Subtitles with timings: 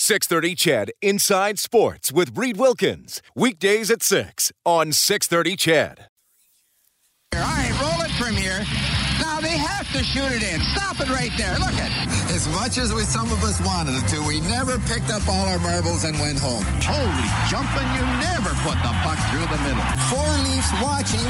[0.00, 3.20] 630 CHED Inside Sports with Reid Wilkins.
[3.36, 6.06] Weekdays at 6 on 630 CHED.
[7.34, 8.64] All right, roll it from here.
[9.20, 10.60] Now they have to shoot it in.
[10.72, 11.54] Stop it right there.
[11.60, 11.92] Look at
[12.32, 15.46] As much as we, some of us wanted it to, we never picked up all
[15.48, 16.64] our marbles and went home.
[16.82, 19.84] Holy jumping, you never put the puck through the middle.
[20.08, 21.26] Four Leafs watching.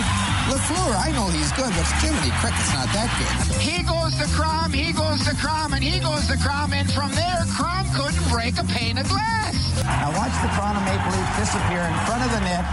[0.51, 3.61] LaFleur, I know he's good, but Jiminy Cricket's not that good.
[3.61, 7.13] He goes to Crom, he goes to Crom, and he goes to Crom, and from
[7.13, 9.60] there, Crom couldn't break a pane of glass.
[9.85, 12.65] Now watch the Toronto Maple Leafs disappear in front of the net.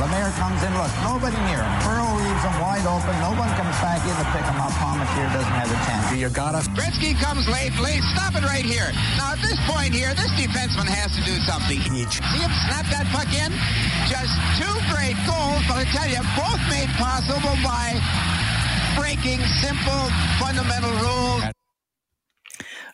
[0.00, 0.72] Lemaire comes in.
[0.76, 1.72] Look, nobody near him.
[1.82, 3.14] Burrow leaves him wide open.
[3.22, 4.72] No one comes back in to pick him up.
[4.76, 6.04] Palmateer doesn't have a chance.
[6.14, 6.62] You gotta.
[6.76, 8.02] Gretzky comes late, late.
[8.12, 8.92] Stop it right here.
[9.16, 11.80] Now at this point here, this defenseman has to do something.
[11.80, 13.50] See him snap that puck in?
[14.10, 17.96] Just two great goals, but I tell you, both made possible by
[18.96, 21.55] breaking simple fundamental rules.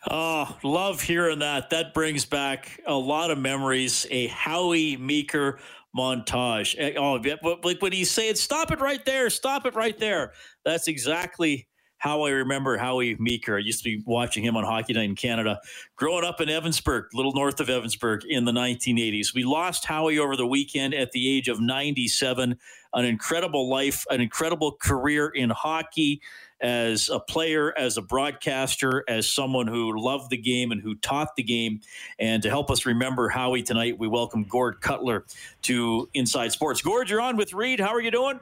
[0.09, 1.69] Oh, love hearing that.
[1.69, 4.05] That brings back a lot of memories.
[4.11, 5.59] A Howie Meeker
[5.95, 6.75] montage.
[6.77, 7.21] Eh, oh,
[7.63, 9.29] like when he's saying, "Stop it right there!
[9.29, 10.33] Stop it right there!"
[10.65, 11.67] That's exactly
[11.99, 13.55] how I remember Howie Meeker.
[13.55, 15.61] I used to be watching him on Hockey Night in Canada.
[15.95, 20.19] Growing up in Evansburg, a little north of Evansburg, in the 1980s, we lost Howie
[20.19, 22.57] over the weekend at the age of 97.
[22.93, 26.21] An incredible life, an incredible career in hockey
[26.61, 31.35] as a player, as a broadcaster, as someone who loved the game and who taught
[31.35, 31.81] the game.
[32.19, 35.25] And to help us remember Howie tonight, we welcome Gord Cutler
[35.63, 36.81] to Inside Sports.
[36.81, 37.79] Gord, you're on with Reid.
[37.79, 38.39] How are you doing?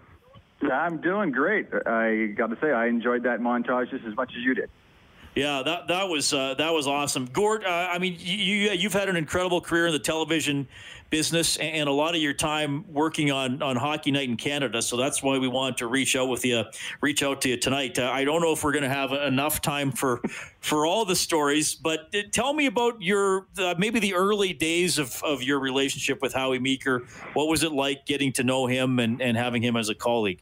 [0.72, 1.68] I'm doing great.
[1.88, 4.70] I got to say, I enjoyed that montage just as much as you did.
[5.36, 7.64] Yeah, that that was uh, that was awesome, Gord.
[7.64, 10.68] Uh, I mean, you you've had an incredible career in the television
[11.10, 14.82] business and a lot of your time working on on Hockey Night in Canada.
[14.82, 16.64] So that's why we wanted to reach out with you,
[17.00, 17.98] reach out to you tonight.
[17.98, 20.22] Uh, I don't know if we're going to have enough time for
[20.60, 24.98] for all the stories, but uh, tell me about your uh, maybe the early days
[24.98, 27.08] of of your relationship with Howie Meeker.
[27.36, 30.42] What was it like getting to know him and and having him as a colleague?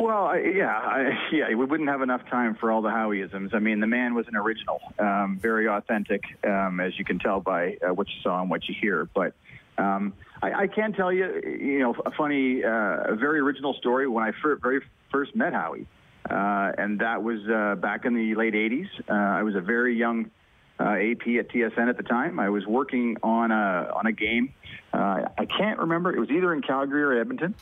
[0.00, 3.52] Well, yeah, I, yeah, we wouldn't have enough time for all the Howieisms.
[3.52, 7.40] I mean, the man was an original, um, very authentic, um, as you can tell
[7.40, 9.08] by uh, what you saw and what you hear.
[9.12, 9.34] But
[9.76, 14.06] um, I, I can tell you, you know, a funny, uh, a very original story
[14.06, 15.86] when I fir- very first met Howie,
[16.30, 18.88] uh, and that was uh, back in the late '80s.
[19.08, 20.30] Uh, I was a very young
[20.78, 22.38] uh, AP at TSN at the time.
[22.38, 24.54] I was working on a on a game.
[24.92, 26.14] Uh, I can't remember.
[26.14, 27.54] It was either in Calgary or Edmonton,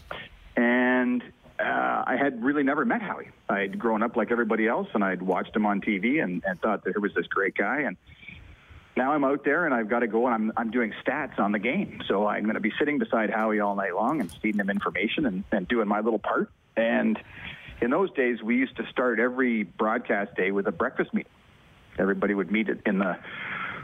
[0.56, 1.22] and
[2.06, 3.30] I had really never met Howie.
[3.48, 6.84] I'd grown up like everybody else, and I'd watched him on TV and, and thought
[6.84, 7.80] that he was this great guy.
[7.80, 7.96] And
[8.96, 11.50] now I'm out there, and I've got to go, and I'm I'm doing stats on
[11.50, 12.00] the game.
[12.06, 15.26] So I'm going to be sitting beside Howie all night long and feeding him information
[15.26, 16.48] and, and doing my little part.
[16.76, 17.18] And
[17.80, 21.32] in those days, we used to start every broadcast day with a breakfast meeting.
[21.98, 23.18] Everybody would meet in the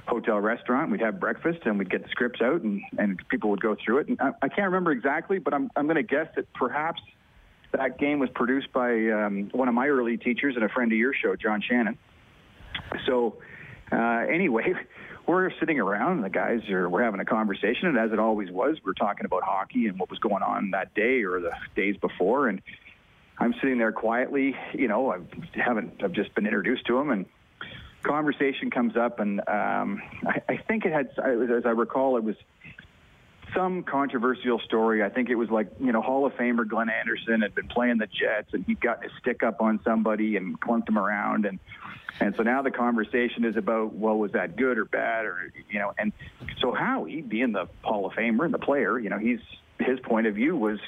[0.06, 0.90] hotel restaurant.
[0.90, 3.98] We'd have breakfast and we'd get the scripts out and, and people would go through
[3.98, 4.08] it.
[4.08, 7.00] And I, I can't remember exactly, but I'm, I'm going to guess that perhaps
[7.72, 10.98] that game was produced by um, one of my early teachers and a friend of
[10.98, 11.98] your show, John Shannon.
[13.06, 13.38] So,
[13.90, 14.74] uh, anyway,
[15.26, 18.50] we're sitting around and the guys are we're having a conversation, and as it always
[18.50, 21.96] was, we're talking about hockey and what was going on that day or the days
[21.96, 22.60] before, and
[23.38, 24.54] I'm sitting there quietly.
[24.74, 25.18] You know, I
[25.52, 27.26] haven't I've just been introduced to him and.
[28.04, 32.34] Conversation comes up, and um, I, I think it had, as I recall, it was
[33.54, 35.02] some controversial story.
[35.02, 37.98] I think it was like, you know, Hall of Famer Glenn Anderson had been playing
[37.98, 41.46] the Jets and he'd gotten his stick up on somebody and clunked him around.
[41.46, 41.58] And,
[42.20, 45.78] and so now the conversation is about, well, was that good or bad or, you
[45.78, 46.12] know, and
[46.60, 49.40] so Howie being the Hall of Famer and the player, you know, he's,
[49.78, 50.78] his point of view was,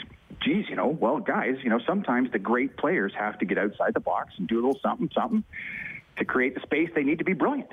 [0.40, 3.94] geez, you know, well, guys, you know, sometimes the great players have to get outside
[3.94, 5.44] the box and do a little something, something
[6.18, 7.70] to create the space they need to be brilliant.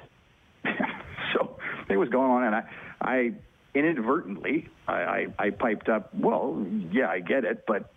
[1.34, 1.58] so
[1.90, 2.64] it was going on and I,
[3.02, 3.34] I
[3.74, 7.92] inadvertently, I, I, I piped up, well, yeah, I get it, but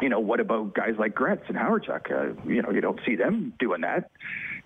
[0.00, 2.10] you know, what about guys like Gretz and Hawerchuk?
[2.10, 4.10] Uh, you know, you don't see them doing that,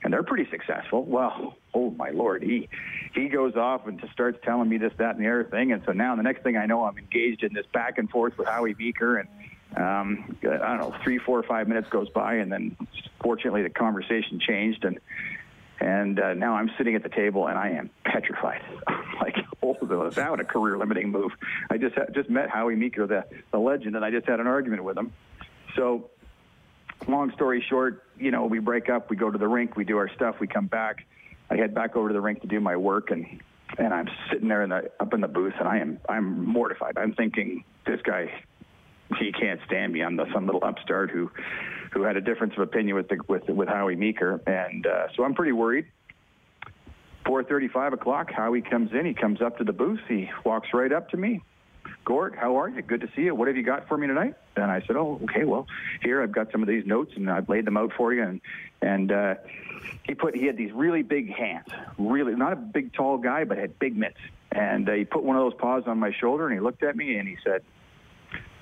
[0.03, 1.05] and they're pretty successful.
[1.05, 2.69] Well, oh my lord, he
[3.14, 5.82] he goes off and just starts telling me this, that, and the other thing, and
[5.87, 8.49] so now the next thing I know, I'm engaged in this back and forth with
[8.49, 9.29] Howie Meeker, and
[9.75, 12.76] um, I don't know, three, four, five minutes goes by, and then
[13.23, 15.00] fortunately the conversation changed, and
[15.81, 18.62] And uh, now I'm sitting at the table and I am petrified.
[19.20, 21.32] like, oh, that was a career limiting move.
[21.70, 24.85] I just just met Howie Meeker, the, the legend, and I just had an argument
[24.85, 25.12] with him.
[25.76, 26.11] So,
[27.09, 29.97] long story short, you know, we break up, we go to the rink, we do
[29.99, 31.06] our stuff, we come back.
[31.50, 33.41] I head back over to the rink to do my work, and
[33.79, 36.97] and I'm sitting there in the up in the booth, and I am I'm mortified.
[36.97, 38.31] I'm thinking this guy,
[39.19, 40.03] he can't stand me.
[40.03, 41.31] I'm the some little upstart who
[41.93, 45.25] who had a difference of opinion with the, with with Howie Meeker, and uh, so
[45.25, 45.87] I'm pretty worried.
[47.25, 49.07] 4:35 o'clock, Howie comes in.
[49.07, 50.01] He comes up to the booth.
[50.09, 51.41] He walks right up to me.
[52.05, 52.83] Gord, how are you?
[52.83, 53.35] Good to see you.
[53.35, 54.35] What have you got for me tonight?
[54.57, 55.45] And I said, Oh, okay.
[55.45, 55.67] Well,
[56.03, 58.23] here I've got some of these notes, and I've laid them out for you.
[58.23, 58.41] And
[58.81, 59.35] and uh,
[60.05, 63.59] he put he had these really big hands, really not a big tall guy, but
[63.59, 64.21] had big mitts.
[64.51, 66.97] And uh, he put one of those paws on my shoulder, and he looked at
[66.97, 67.63] me, and he said,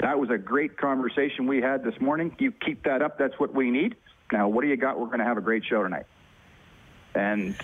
[0.01, 2.37] "That was a great conversation we had this morning.
[2.39, 3.19] You keep that up.
[3.19, 3.97] That's what we need.
[4.33, 5.01] Now, what do you got?
[5.01, 6.07] We're going to have a great show tonight."
[7.15, 7.57] And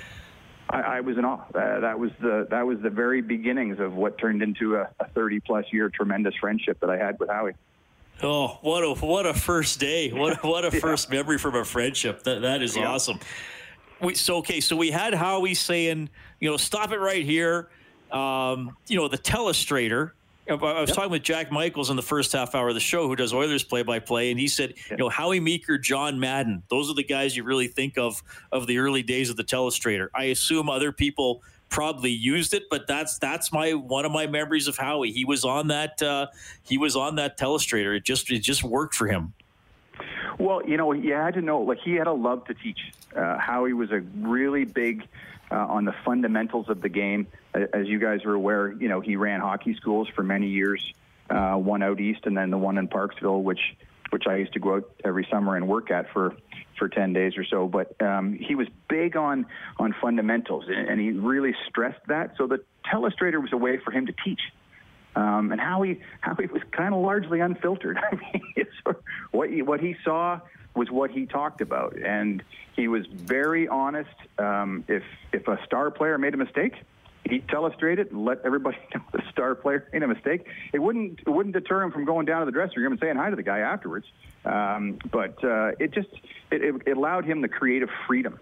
[0.68, 1.44] I, I was in awe.
[1.54, 5.08] Uh, that was the that was the very beginnings of what turned into a, a
[5.08, 7.52] 30 plus year tremendous friendship that I had with Howie.
[8.22, 10.10] Oh, what a what a first day!
[10.10, 10.80] What what a yeah.
[10.80, 12.22] first memory from a friendship.
[12.24, 12.88] That that is yeah.
[12.88, 13.20] awesome.
[14.00, 14.60] We so okay.
[14.60, 16.08] So we had Howie saying,
[16.40, 17.68] you know, stop it right here.
[18.10, 20.12] Um, you know, the telestrator
[20.48, 20.96] I was yep.
[20.96, 23.64] talking with Jack Michaels in the first half hour of the show, who does Oilers
[23.64, 27.02] play by play, and he said, you know, Howie Meeker, John Madden, those are the
[27.04, 28.22] guys you really think of
[28.52, 30.08] of the early days of the telestrator.
[30.14, 34.68] I assume other people probably used it, but that's that's my one of my memories
[34.68, 35.10] of Howie.
[35.10, 36.28] He was on that uh,
[36.62, 37.96] he was on that telestrator.
[37.96, 39.32] It just it just worked for him.
[40.38, 42.92] Well, you know, you had to know like he had a love to teach.
[43.14, 45.08] Uh, Howie was a really big
[45.50, 47.26] uh, on the fundamentals of the game.
[47.54, 50.82] As you guys are aware, you know, he ran hockey schools for many years,
[51.30, 53.60] uh, one out east and then the one in Parksville, which
[54.10, 56.36] which I used to go out every summer and work at for
[56.78, 57.66] for 10 days or so.
[57.66, 59.46] But um, he was big on
[59.78, 62.34] on fundamentals, and he really stressed that.
[62.36, 64.40] So the telestrator was a way for him to teach.
[65.16, 67.98] Um, and how he how he was kind of largely unfiltered.
[68.12, 68.66] I mean,
[69.30, 70.40] what he, what he saw
[70.76, 72.42] was what he talked about, and
[72.74, 74.14] he was very honest.
[74.38, 75.02] Um, if
[75.32, 76.74] if a star player made a mistake,
[77.24, 80.46] he'd telestrate it and let everybody know the star player made a mistake.
[80.72, 83.16] It wouldn't it wouldn't deter him from going down to the dressing room and saying
[83.16, 84.06] hi to the guy afterwards.
[84.44, 86.08] Um, but uh, it just
[86.50, 88.38] it, it allowed him the creative freedom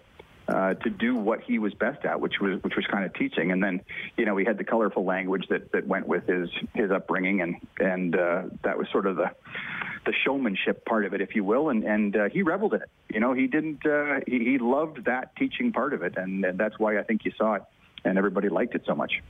[0.49, 3.51] uh, to do what he was best at, which was which was kind of teaching.
[3.51, 3.81] And then,
[4.17, 7.57] you know, he had the colorful language that, that went with his his upbringing, and
[7.79, 9.31] and uh, that was sort of the
[10.07, 11.71] the showmanship part of it, if you will.
[11.71, 12.91] And and uh, he reveled in it.
[13.13, 13.87] You know, he didn't.
[13.87, 17.25] Uh, he, he loved that teaching part of it, and, and that's why I think
[17.25, 17.63] you saw it,
[18.05, 19.23] and everybody liked it so much.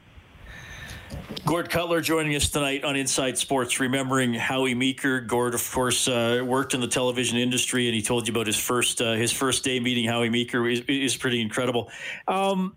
[1.46, 5.20] Gord Cutler joining us tonight on Inside Sports, remembering Howie Meeker.
[5.20, 8.58] Gord, of course, uh, worked in the television industry, and he told you about his
[8.58, 11.90] first uh, his first day meeting Howie Meeker is, is pretty incredible.
[12.26, 12.76] Um,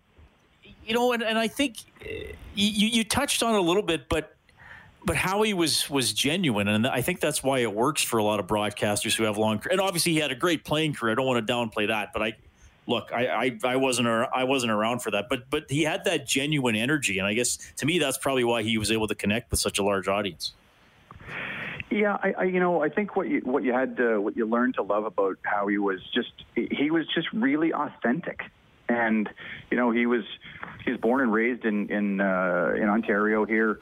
[0.86, 2.08] you know, and, and I think uh,
[2.56, 4.36] you, you touched on a little bit, but
[5.06, 8.40] but Howie was was genuine, and I think that's why it works for a lot
[8.42, 9.62] of broadcasters who have long.
[9.72, 11.14] And obviously, he had a great playing career.
[11.14, 12.36] I don't want to downplay that, but I
[12.88, 16.26] look, I, I, I wasn't I wasn't around for that, but but he had that
[16.26, 19.52] genuine energy, and I guess to me that's probably why he was able to connect
[19.52, 20.54] with such a large audience.
[21.92, 24.76] Yeah, I, I you know I think what you what you had what you learned
[24.76, 28.42] to love about how he was just he was just really authentic,
[28.90, 29.30] and
[29.70, 30.24] you know he was
[30.86, 33.80] he was born and raised in in uh, in Ontario here.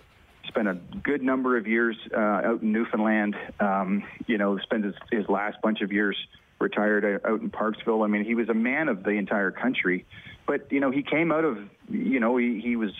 [0.48, 3.36] Spent a good number of years uh, out in Newfoundland.
[3.60, 6.16] Um, you know, spent his, his last bunch of years
[6.60, 8.04] retired out in Parksville.
[8.04, 10.06] I mean, he was a man of the entire country,
[10.48, 11.58] but you know, he came out of
[11.90, 12.92] you know he he was.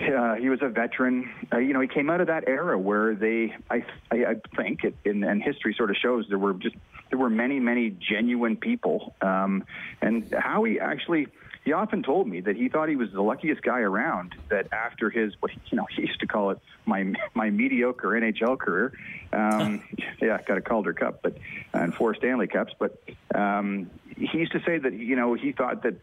[0.00, 1.30] Uh, he was a veteran.
[1.52, 4.82] Uh, you know, he came out of that era where they, I, I, I think,
[4.82, 6.74] it, and, and history sort of shows there were just
[7.10, 9.64] there were many, many genuine people, um,
[10.02, 11.28] and Howie actually
[11.64, 14.34] he often told me that he thought he was the luckiest guy around.
[14.50, 18.58] That after his, what you know, he used to call it my my mediocre NHL
[18.58, 18.92] career.
[19.32, 19.82] Um,
[20.20, 21.36] yeah, got a Calder Cup, but
[21.72, 22.72] and four Stanley Cups.
[22.78, 23.02] But
[23.34, 25.96] um, he used to say that you know he thought that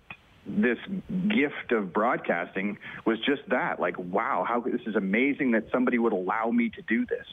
[0.48, 0.80] this
[1.27, 3.80] gift of broadcasting was just that.
[3.80, 7.27] Like, wow, how this is amazing that somebody would allow me to do this.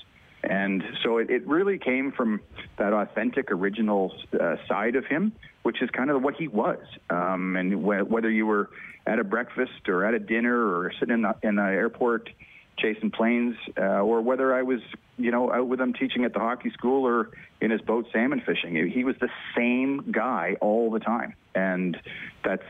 [0.44, 2.40] And so it, it really came from
[2.76, 6.78] that authentic, original uh, side of him, which is kind of what he was.
[7.10, 8.70] Um, and wh- whether you were
[9.06, 12.30] at a breakfast or at a dinner or sitting in the, in the airport
[12.78, 14.80] chasing planes, uh, or whether I was,
[15.16, 17.30] you know, out with him teaching at the hockey school or
[17.60, 21.34] in his boat salmon fishing, he was the same guy all the time.
[21.56, 22.00] And
[22.44, 22.62] that's,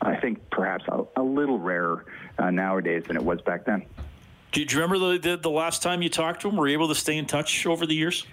[0.00, 2.04] I think, perhaps a, a little rarer
[2.38, 3.86] uh, nowadays than it was back then.
[4.54, 6.56] Do you, remember the, the, the last time you talked to him?
[6.56, 8.24] Were you able to stay in touch over the years?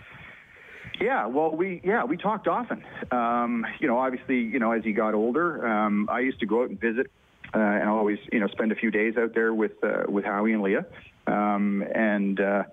[0.99, 2.83] Yeah, well, we yeah we talked often.
[3.09, 6.61] Um, you know, obviously, you know, as he got older, um, I used to go
[6.61, 7.07] out and visit,
[7.55, 10.53] uh, and always you know spend a few days out there with uh, with Howie
[10.53, 10.85] and Leah,
[11.27, 12.39] um, and.
[12.39, 12.63] Uh,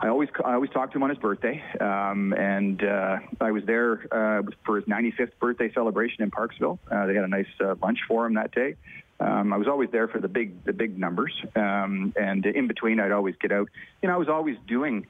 [0.00, 3.62] I always I always talked to him on his birthday, um, and uh, I was
[3.66, 6.80] there uh, for his 95th birthday celebration in Parksville.
[6.90, 8.74] Uh, they had a nice uh, lunch for him that day.
[9.22, 13.00] Um, I was always there for the big the big numbers, um, and in between,
[13.00, 13.68] I'd always get out.
[14.02, 15.06] You know, I was always doing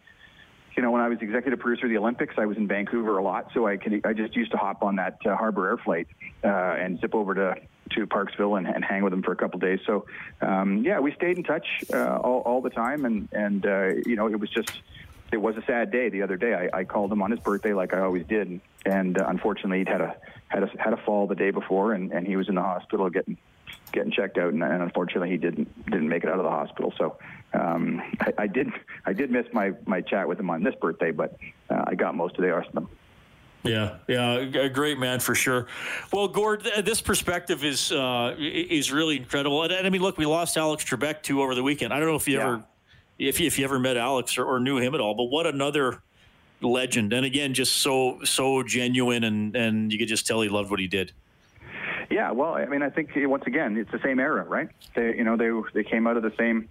[0.76, 3.22] you know, when I was executive producer of the Olympics, I was in Vancouver a
[3.22, 6.08] lot, so I could I just used to hop on that uh, Harbor Air flight
[6.44, 7.54] uh, and zip over to
[7.90, 9.80] to Parksville and, and hang with them for a couple days.
[9.84, 10.06] So,
[10.40, 14.16] um, yeah, we stayed in touch uh, all, all the time, and and uh, you
[14.16, 14.72] know, it was just
[15.30, 16.54] it was a sad day the other day.
[16.54, 19.88] I, I called him on his birthday like I always did, and uh, unfortunately, he'd
[19.88, 20.16] had a
[20.48, 23.10] had a had a fall the day before, and, and he was in the hospital
[23.10, 23.36] getting
[23.92, 26.92] getting checked out, and, and unfortunately, he didn't didn't make it out of the hospital.
[26.98, 27.18] So
[27.54, 28.68] um, I, I did
[29.06, 31.36] I did miss my my chat with him on this birthday, but
[31.70, 32.88] uh, I got most of the rest of them.
[33.64, 35.68] Yeah, yeah, a great man for sure.
[36.12, 39.62] Well, Gord, this perspective is uh, is really incredible.
[39.62, 41.92] And, and, I mean, look, we lost Alex Trebek too over the weekend.
[41.92, 42.46] I don't know if you yeah.
[42.46, 42.64] ever
[43.18, 45.46] if you, if you ever met Alex or, or, knew him at all, but what
[45.46, 46.02] another
[46.60, 47.12] legend!
[47.12, 50.80] And again, just so so genuine, and and you could just tell he loved what
[50.80, 51.12] he did.
[52.12, 54.68] Yeah, well, I mean, I think once again, it's the same era, right?
[54.94, 56.68] They, you know, they they came out of the same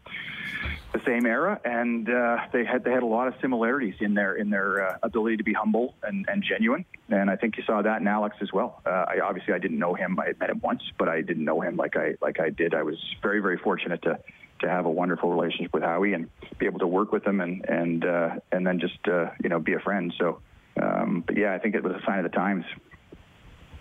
[0.93, 4.35] the same era, and uh, they had they had a lot of similarities in their
[4.35, 6.85] in their uh, ability to be humble and, and genuine.
[7.09, 8.81] And I think you saw that in Alex as well.
[8.85, 10.19] Uh, I obviously I didn't know him.
[10.19, 12.75] I had met him once, but I didn't know him like I like I did.
[12.75, 14.19] I was very very fortunate to
[14.59, 16.29] to have a wonderful relationship with Howie and
[16.59, 19.57] be able to work with him and and uh, and then just uh, you know
[19.57, 20.13] be a friend.
[20.19, 20.39] So,
[20.79, 22.63] um, but yeah, I think it was a sign of the times.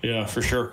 [0.02, 0.72] Yeah, for sure.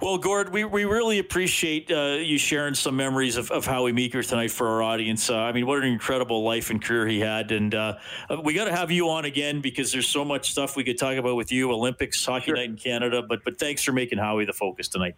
[0.00, 4.22] Well, Gord, we, we really appreciate uh, you sharing some memories of, of Howie Meeker
[4.22, 5.30] tonight for our audience.
[5.30, 7.52] Uh, I mean, what an incredible life and career he had.
[7.52, 7.94] And uh,
[8.28, 10.98] uh we got to have you on again because there's so much stuff we could
[10.98, 12.56] talk about with you Olympics, Hockey sure.
[12.56, 13.22] Night in Canada.
[13.22, 15.14] But, but thanks for making Howie the focus tonight.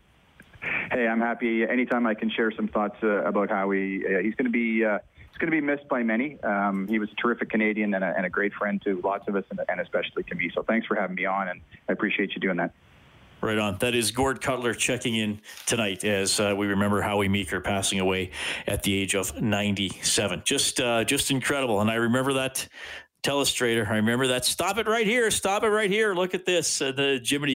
[0.90, 4.04] Hey, I'm happy anytime I can share some thoughts uh, about Howie.
[4.04, 6.40] Uh, he's going to be he's going to be missed by many.
[6.42, 9.36] Um, he was a terrific Canadian and a, and a, great friend to lots of
[9.36, 10.50] us, and, and especially to me.
[10.54, 12.72] So thanks for having me on, and I appreciate you doing that.
[13.42, 13.76] Right on.
[13.78, 18.30] That is Gord Cutler checking in tonight as uh, we remember Howie Meeker passing away
[18.66, 20.42] at the age of 97.
[20.44, 21.80] Just, uh, just incredible.
[21.80, 22.66] And I remember that
[23.22, 23.86] telestrator.
[23.88, 24.44] I remember that.
[24.44, 25.30] Stop it right here.
[25.30, 26.14] Stop it right here.
[26.14, 26.80] Look at this.
[26.80, 27.55] Uh, the Jiminy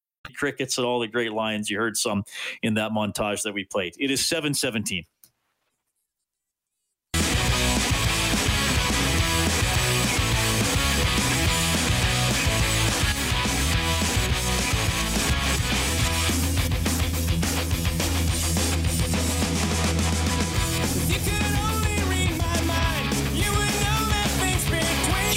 [0.35, 1.69] crickets and all the great lines.
[1.69, 2.23] You heard some
[2.61, 3.93] in that montage that we played.
[3.99, 5.05] It is 717.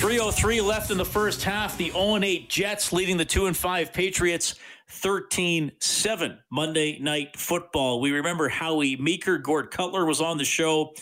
[0.04, 1.78] 303 left in the first half.
[1.78, 4.54] The 0 8 Jets leading the 2 and 5 Patriots
[4.94, 8.00] 13 7 Monday Night Football.
[8.00, 10.94] We remember Howie Meeker, Gord Cutler was on the show.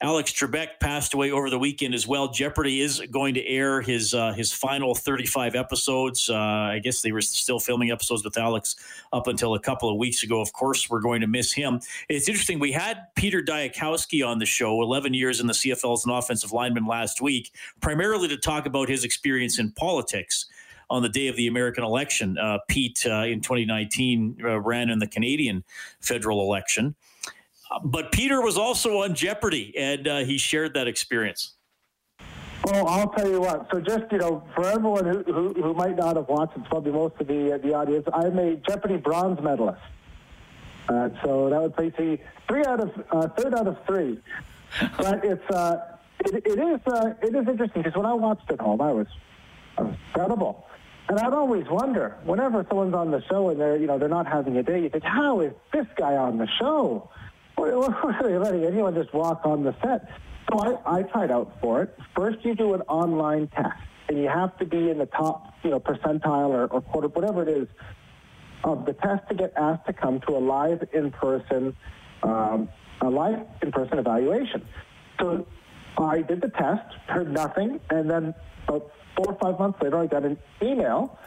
[0.00, 2.28] Alex Trebek passed away over the weekend as well.
[2.28, 6.30] Jeopardy is going to air his uh, his final 35 episodes.
[6.30, 8.76] Uh, I guess they were still filming episodes with Alex
[9.12, 10.40] up until a couple of weeks ago.
[10.40, 11.80] Of course, we're going to miss him.
[12.08, 12.60] It's interesting.
[12.60, 16.52] We had Peter Dyakowski on the show, 11 years in the CFL as an offensive
[16.52, 20.46] lineman last week, primarily to talk about his experience in politics
[20.90, 22.38] on the day of the American election.
[22.38, 25.64] Uh, Pete uh, in 2019 uh, ran in the Canadian
[26.00, 26.94] federal election.
[27.84, 31.54] But Peter was also on Jeopardy, and uh, he shared that experience.
[32.64, 33.68] Well, I'll tell you what.
[33.70, 36.92] So, just you know, for everyone who, who, who might not have watched, it's probably
[36.92, 38.06] most of the uh, the audience.
[38.12, 39.82] I'm a Jeopardy bronze medalist.
[41.22, 42.18] So that would place me
[42.48, 44.18] three out of third out of three.
[44.96, 45.44] But it's
[46.24, 49.06] it, it is uh, it is interesting because when I watched at home, I was
[49.78, 50.66] incredible.
[51.08, 54.26] And I'd always wonder, whenever someone's on the show and they're, you know, they're not
[54.26, 57.10] having a day, you think, how is this guy on the show?
[57.56, 60.08] are they letting anyone just walk on the set?
[60.50, 61.96] So I, I tried out for it.
[62.14, 65.70] First, you do an online test, and you have to be in the top, you
[65.70, 67.68] know, percentile or, or quarter, whatever it is,
[68.64, 71.74] of the test to get asked to come to a live in-person,
[72.22, 72.68] um,
[73.00, 74.66] a live in-person evaluation.
[75.20, 75.46] So
[75.96, 78.34] I did the test, heard nothing, and then
[78.66, 81.18] about four or five months later, I got an email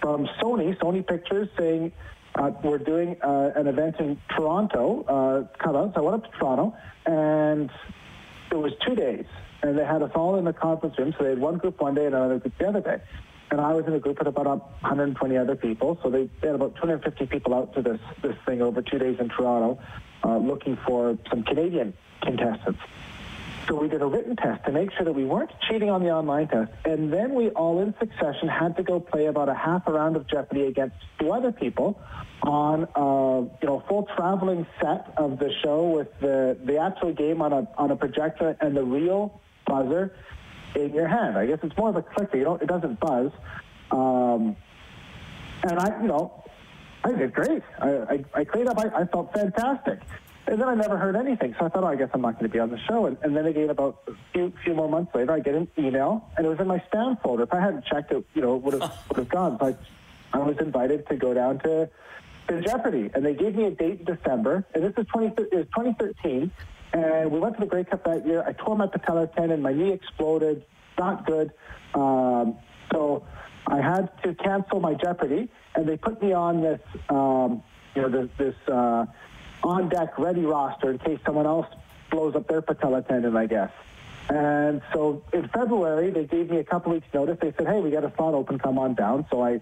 [0.00, 1.92] from Sony, Sony Pictures, saying
[2.34, 6.76] uh, we're doing uh, an event in Toronto, uh, So I went up to Toronto,
[7.06, 7.70] and
[8.52, 9.24] it was two days,
[9.62, 11.14] and they had us all in the conference room.
[11.16, 13.00] So they had one group one day and another group the other day.
[13.50, 15.98] And I was in a group with about 120 other people.
[16.02, 19.18] So they, they had about 250 people out to this this thing over two days
[19.18, 19.80] in Toronto,
[20.22, 22.80] uh, looking for some Canadian contestants.
[23.68, 26.10] So we did a written test to make sure that we weren't cheating on the
[26.10, 26.72] online test.
[26.86, 30.16] And then we all in succession had to go play about a half a round
[30.16, 32.00] of Jeopardy against two other people
[32.42, 37.12] on a uh, you know full traveling set of the show with the, the actual
[37.12, 40.14] game on a on a projector and the real buzzer
[40.74, 41.36] in your hand.
[41.36, 42.38] I guess it's more of a clicker.
[42.38, 43.32] You don't it doesn't buzz.
[43.90, 44.56] Um,
[45.64, 46.42] and I you know
[47.04, 47.62] I did great.
[47.80, 48.78] I, I, I cleaned up.
[48.78, 50.00] I, I felt fantastic.
[50.48, 51.54] And then I never heard anything.
[51.58, 53.04] So I thought, oh, I guess I'm not going to be on the show.
[53.04, 56.26] And, and then again, about a few, few more months later, I get an email,
[56.36, 57.42] and it was in my spam folder.
[57.42, 59.58] If I hadn't checked it, you know, it would have would have gone.
[59.58, 59.78] But
[60.32, 61.90] I, was invited to go down to,
[62.48, 64.64] to Jeopardy, and they gave me a date in December.
[64.74, 66.50] And this is 20, it was 2013,
[66.94, 68.42] and we went to the Grey Cup that year.
[68.46, 70.64] I tore my patellar tendon, my knee exploded,
[70.98, 71.52] not good.
[71.94, 72.56] Um,
[72.90, 73.26] so
[73.66, 77.62] I had to cancel my Jeopardy, and they put me on this, um,
[77.94, 78.30] you know, this.
[78.38, 79.04] this uh,
[79.62, 81.66] on deck ready roster in case someone else
[82.10, 83.70] blows up their patella tendon, I guess.
[84.28, 87.38] And so in February, they gave me a couple weeks notice.
[87.40, 89.26] They said, hey, we got a slot open, come on down.
[89.30, 89.60] So I,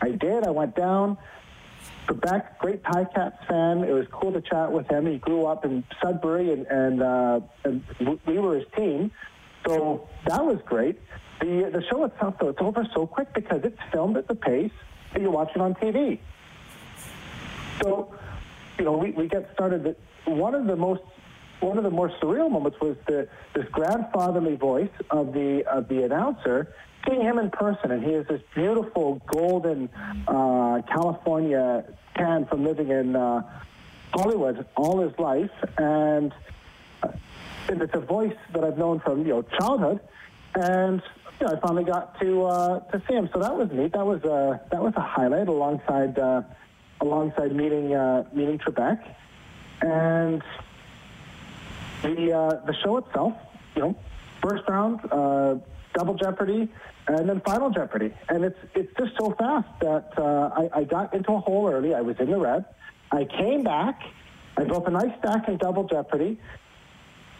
[0.00, 0.46] I did.
[0.46, 1.18] I went down.
[2.06, 3.84] Quebec, great Ticats fan.
[3.84, 5.06] It was cool to chat with him.
[5.06, 7.84] He grew up in Sudbury, and, and, uh, and
[8.26, 9.10] we were his team.
[9.66, 11.00] So that was great.
[11.40, 14.70] The, the show itself, though, it's over so quick because it's filmed at the pace
[15.12, 16.18] that you're watching on TV.
[17.82, 18.14] So
[18.78, 19.84] you know, we, we get started.
[19.84, 21.02] That one of the most
[21.60, 26.02] one of the more surreal moments was the this grandfatherly voice of the of the
[26.02, 26.74] announcer
[27.06, 29.88] seeing him in person, and he has this beautiful golden
[30.26, 31.84] uh, California
[32.16, 33.42] tan from living in uh,
[34.12, 36.32] Hollywood all his life, and,
[37.02, 37.08] uh,
[37.68, 40.00] and it's a voice that I've known from you know childhood,
[40.54, 41.02] and
[41.40, 43.92] you know, I finally got to uh, to see him, so that was neat.
[43.92, 46.42] That was a that was a highlight alongside uh,
[47.00, 49.00] alongside meeting uh, meeting Trebek,
[49.82, 50.42] and
[52.02, 53.34] the uh, the show itself,
[53.74, 53.96] you know,
[54.42, 55.56] first round, uh,
[55.94, 56.68] double Jeopardy,
[57.08, 61.14] and then final Jeopardy, and it's it's just so fast that uh, I, I got
[61.14, 61.94] into a hole early.
[61.94, 62.64] I was in the red.
[63.12, 64.02] I came back.
[64.56, 66.38] I built a nice stack in double Jeopardy.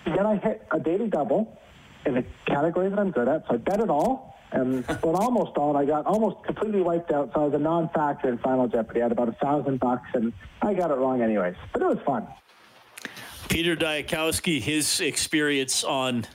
[0.05, 1.59] Then I hit a daily double
[2.05, 3.47] in a category that I'm good at.
[3.49, 4.36] So I bet it all.
[4.57, 7.31] And when almost all, I got almost completely wiped out.
[7.35, 9.01] So I was a non-factor in Final Jeopardy.
[9.01, 11.55] I had about a thousand bucks, and I got it wrong anyways.
[11.73, 12.27] But it was fun.
[13.49, 16.27] Peter Dyakowski, his experience on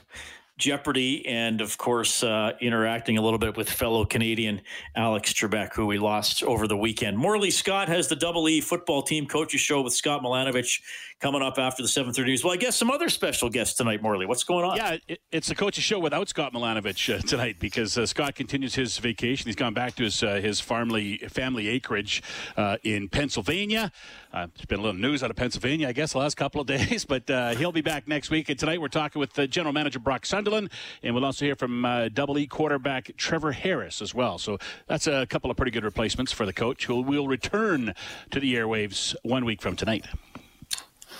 [0.62, 4.60] Jeopardy, and of course, uh, interacting a little bit with fellow Canadian
[4.94, 7.18] Alex Trebek, who we lost over the weekend.
[7.18, 10.80] Morley Scott has the Double E football team coaches show with Scott Milanovich
[11.22, 12.44] coming up after the 7:30 news.
[12.44, 14.26] Well, I guess some other special guests tonight, Morley.
[14.26, 14.76] What's going on?
[14.76, 18.74] Yeah, it, it's the coach's show without Scott Milanovich uh, tonight because uh, Scott continues
[18.74, 19.46] his vacation.
[19.46, 22.22] He's gone back to his uh, his family family acreage
[22.56, 23.92] uh, in Pennsylvania.
[24.32, 26.66] Uh, there's been a little news out of Pennsylvania, I guess, the last couple of
[26.78, 28.48] days, but he'll be back next week.
[28.48, 32.08] And tonight we're talking with General Manager Brock Sunderland, and we'll also hear from uh,
[32.08, 34.38] Double E quarterback Trevor Harris as well.
[34.38, 37.94] So that's a couple of pretty good replacements for the coach, who will return
[38.30, 40.06] to the airwaves one week from tonight.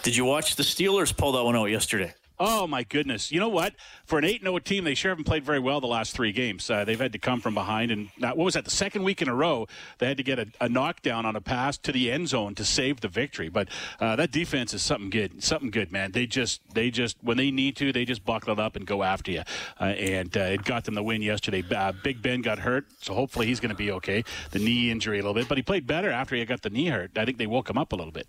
[0.03, 2.15] Did you watch the Steelers pull that one out yesterday?
[2.39, 3.31] Oh my goodness!
[3.31, 3.75] You know what?
[4.05, 6.69] For an eight 0 team, they sure haven't played very well the last three games.
[6.69, 8.65] Uh, they've had to come from behind, and what was that?
[8.65, 9.67] The second week in a row,
[9.99, 12.65] they had to get a, a knockdown on a pass to the end zone to
[12.65, 13.49] save the victory.
[13.49, 13.69] But
[14.01, 16.13] uh, that defense is something good, something good, man.
[16.13, 19.03] They just, they just, when they need to, they just buckle it up and go
[19.03, 19.43] after you.
[19.81, 21.63] Uh, and uh, it got them the win yesterday.
[22.03, 24.25] Big Ben got hurt, so hopefully he's going to be okay.
[24.51, 26.89] The knee injury a little bit, but he played better after he got the knee
[26.89, 27.17] hurt.
[27.17, 28.27] I think they woke him up a little bit.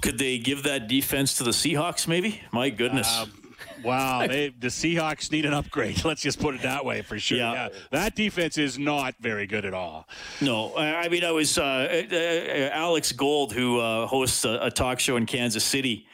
[0.00, 2.06] Could they give that defense to the Seahawks?
[2.06, 2.40] Maybe.
[2.52, 3.08] My goodness.
[3.10, 3.26] Uh,
[3.84, 6.04] wow, they, the Seahawks need an upgrade.
[6.04, 7.38] Let's just put it that way for sure.
[7.38, 7.52] Yeah.
[7.52, 7.68] yeah.
[7.90, 10.08] that defense is not very good at all.
[10.40, 14.70] No, I mean, I was uh, uh, uh, Alex Gold, who uh, hosts a, a,
[14.70, 16.06] talk show in Kansas City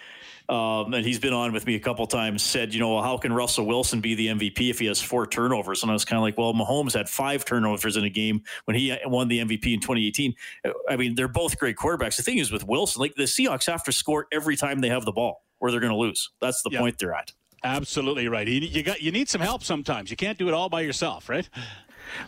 [0.49, 3.19] um, and he's been on with me a couple times, said, you know, well, how
[3.19, 5.83] can Russell Wilson be the MVP if he has four turnovers?
[5.83, 8.75] And I was kind of like, well, Mahomes had five turnovers in a game when
[8.75, 10.35] he won the MVP in 2018.
[10.89, 12.17] I mean, they're both great quarterbacks.
[12.17, 15.05] The thing is with Wilson, like the Seahawks have to score every time they have
[15.05, 16.31] the ball or they're going to lose.
[16.41, 17.33] That's the point they're at.
[17.65, 18.47] Absolutely right.
[18.47, 20.11] You, you got you need some help sometimes.
[20.11, 21.49] You can't do it all by yourself, right?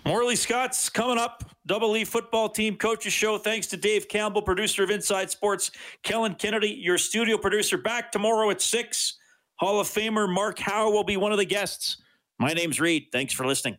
[0.04, 1.44] Morley Scott's coming up.
[1.66, 3.38] Double E football team coaches show.
[3.38, 5.70] Thanks to Dave Campbell, producer of Inside Sports.
[6.02, 9.18] Kellen Kennedy, your studio producer, back tomorrow at 6.
[9.56, 12.00] Hall of Famer Mark Howe will be one of the guests.
[12.38, 13.08] My name's Reid.
[13.12, 13.76] Thanks for listening.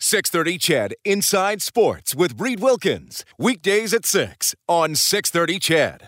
[0.00, 3.24] 630 CHED Inside Sports with Reid Wilkins.
[3.38, 6.00] Weekdays at 6 on 630 CHED.